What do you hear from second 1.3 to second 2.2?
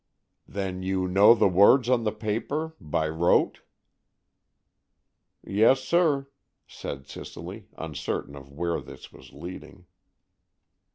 the words on the